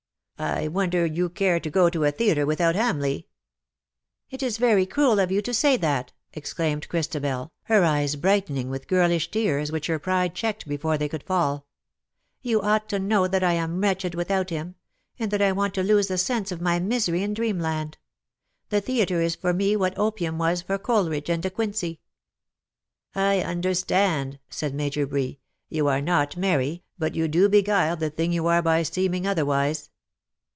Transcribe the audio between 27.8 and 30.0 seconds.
the thing you are by seeming otherwise.